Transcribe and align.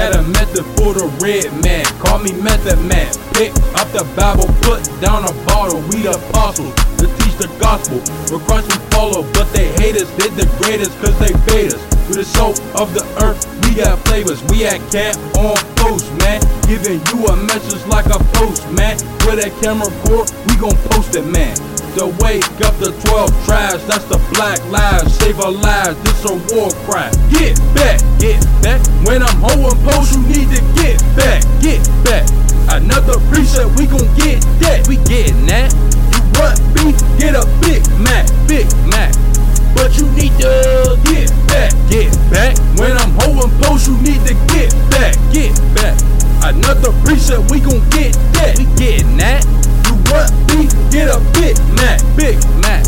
got 0.00 0.16
a 0.16 0.22
method 0.32 0.64
for 0.80 0.96
the 0.96 1.04
red 1.20 1.52
man. 1.60 1.84
Call 2.00 2.18
me 2.24 2.32
Method 2.32 2.80
Man. 2.88 3.12
Pick 3.36 3.52
up 3.76 3.88
the 3.92 4.08
Bible, 4.16 4.48
put 4.64 4.80
down 5.04 5.28
a 5.28 5.34
bottle. 5.44 5.84
We 5.92 6.08
the 6.08 6.16
apostles 6.16 6.72
to 6.96 7.04
teach 7.20 7.36
the 7.36 7.52
gospel. 7.60 8.00
For 8.24 8.40
Christ 8.48 8.72
we 8.72 8.80
follow, 8.96 9.28
but 9.36 9.52
they 9.52 9.68
hate 9.76 10.00
us. 10.00 10.08
They 10.16 10.32
degrade 10.32 10.80
us 10.80 10.92
cause 11.04 11.12
they 11.20 11.36
bait 11.44 11.76
us. 11.76 11.82
With 12.08 12.16
the 12.16 12.24
salt 12.24 12.56
of 12.80 12.96
the 12.96 13.04
earth, 13.20 13.44
we 13.68 13.76
got 13.76 14.00
flavors. 14.08 14.40
We 14.48 14.64
at 14.64 14.80
camp 14.88 15.20
on 15.36 15.60
post, 15.76 16.08
man. 16.24 16.40
Giving 16.64 17.04
you 17.12 17.28
a 17.28 17.36
message 17.36 17.84
like 17.84 18.08
a 18.08 18.24
post, 18.40 18.64
man. 18.72 18.96
With 19.28 19.36
that 19.44 19.52
camera 19.60 19.92
cord, 20.08 20.32
we 20.48 20.56
gon' 20.56 20.80
post 20.88 21.12
it, 21.14 21.28
man. 21.28 21.52
To 21.98 22.06
wake 22.22 22.46
up 22.62 22.78
the 22.78 22.94
12 23.10 23.44
tribes, 23.44 23.84
that's 23.84 24.04
the 24.04 24.16
black 24.32 24.62
lives. 24.70 25.12
Save 25.18 25.40
our 25.40 25.50
lives, 25.50 25.98
this 26.06 26.24
a 26.24 26.38
war 26.54 26.70
cry. 26.86 27.10
Get 27.34 27.58
back, 27.74 27.98
get 28.22 28.40
back. 28.62 28.80
When 29.02 29.20
I'm 29.22 29.36
holding 29.42 29.76
post, 29.82 30.14
you 30.14 30.22
need 30.22 30.48
to 30.54 30.62
get 30.78 31.02
back, 31.18 31.42
get 31.60 31.82
back. 32.06 32.24
Another 32.70 33.18
preset, 33.28 33.66
we 33.76 33.90
gon' 33.90 34.06
get 34.14 34.38
that. 34.62 34.86
We 34.86 34.96
getting 35.02 35.44
that. 35.50 35.74
You 36.14 36.22
want 36.38 36.62
beef? 36.72 36.94
Get 37.18 37.34
a 37.34 37.42
Big 37.58 37.82
Mac, 37.98 38.24
Big 38.46 38.70
Mac. 38.86 39.10
But 39.74 39.98
you 39.98 40.06
need 40.14 40.32
to 40.38 40.96
get 41.10 41.28
back, 41.50 41.74
get 41.90 42.14
back. 42.30 42.54
When 42.78 42.96
I'm 42.96 43.12
holding 43.18 43.50
post, 43.60 43.90
you 43.90 43.98
need 43.98 44.22
to 44.30 44.38
get 44.54 44.70
back, 44.94 45.18
get 45.34 45.52
back. 45.74 45.98
Another 46.46 46.94
preset, 47.02 47.50
we 47.50 47.58
gon' 47.58 47.82
get 47.90 48.14
that. 48.38 48.56
We 48.56 48.64
getting 48.78 49.18
that. 49.18 49.59
Want 50.10 50.30
beef? 50.48 50.70
Get 50.90 51.08
a 51.08 51.18
Big 51.38 51.56
Mac, 51.78 51.98
Big 52.16 52.38
Mac. 52.60 52.84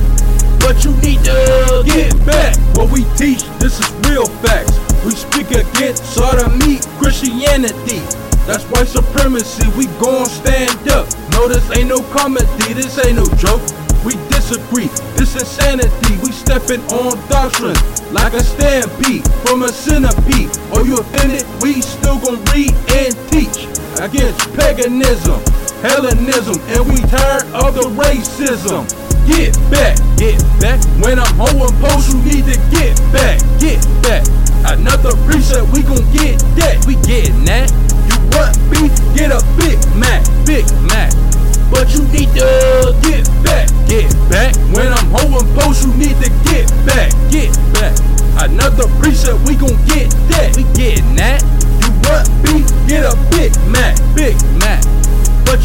But 0.60 0.84
you 0.84 0.92
need 1.02 1.24
to 1.24 1.82
get 1.86 2.14
back. 2.26 2.56
What 2.76 2.90
we 2.90 3.04
teach, 3.16 3.42
this 3.58 3.80
is 3.80 3.88
real 4.08 4.26
facts. 4.42 4.78
We 5.04 5.12
speak 5.12 5.50
against 5.50 6.04
sodomy, 6.14 6.78
Christianity. 6.98 8.00
That's 8.46 8.64
white 8.70 8.88
supremacy, 8.88 9.66
we 9.76 9.86
gon' 9.98 10.26
stand 10.26 10.88
up. 10.90 11.06
No, 11.32 11.48
this 11.48 11.70
ain't 11.76 11.88
no 11.88 12.02
comedy, 12.10 12.74
this 12.74 12.98
ain't 13.04 13.16
no 13.16 13.26
joke. 13.36 13.62
We 14.04 14.14
disagree, 14.30 14.90
this 15.14 15.34
insanity. 15.34 16.18
We 16.22 16.32
stepping 16.32 16.82
on 16.90 17.18
doctrine 17.28 17.78
like 18.12 18.34
a 18.34 18.42
stampede 18.42 19.22
from 19.46 19.62
a 19.62 19.68
centipede. 19.68 20.50
Are 20.74 20.84
you 20.84 20.98
offended? 20.98 21.46
We 21.62 21.80
still 21.82 22.18
gon' 22.18 22.42
read 22.54 22.74
and 22.98 23.14
teach 23.30 23.66
against 24.00 24.52
paganism, 24.54 25.38
Hellenism, 25.82 26.56
and 26.70 26.82
we 26.86 27.00
tired 27.10 27.46
of 27.54 27.74
the 27.74 27.90
racism. 27.98 28.86
Get 29.26 29.54
back, 29.70 29.98
get 30.18 30.38
back. 30.60 30.82
When 30.98 31.18
I'm 31.18 31.34
hoeing 31.38 31.74
post, 31.78 32.10
you 32.10 32.18
need 32.22 32.46
to 32.50 32.58
get 32.74 32.98
back, 33.14 33.38
get 33.58 33.82
back. 34.02 34.26
Another 34.66 35.10
preset, 35.26 35.66
we 35.74 35.82
gon' 35.82 36.06
get 36.14 36.38
that, 36.58 36.82
we 36.86 36.94
gettin' 37.02 37.44
that. 37.46 37.70
You 38.06 38.16
want 38.34 38.54
beef? 38.70 38.94
Get 39.14 39.34
a 39.34 39.42
Big 39.58 39.78
Mac, 39.98 40.22
Big 40.46 40.66
Mac. 40.86 41.10
But 41.70 41.90
you 41.94 42.06
need 42.14 42.30
to 42.38 42.94
get 43.02 43.26
back, 43.42 43.66
get 43.90 44.10
back. 44.30 44.54
When 44.70 44.86
I'm 44.86 45.10
hoeing 45.10 45.46
post, 45.58 45.86
you 45.86 45.94
need 45.94 46.14
to 46.22 46.30
get 46.46 46.70
back, 46.86 47.10
get 47.30 47.50
back. 47.74 47.94
Another 48.38 48.86
preset, 49.02 49.38
we 49.46 49.54
gon' 49.58 49.78
get 49.86 50.10
that, 50.30 50.54
we 50.54 50.62
gettin' 50.78 51.16
that. 51.18 51.42
You 51.82 51.90
want 52.06 52.26
beef? 52.42 52.66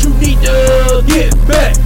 you 0.03 0.09
need 0.20 0.40
to 0.42 1.03
get 1.08 1.48
back. 1.48 1.77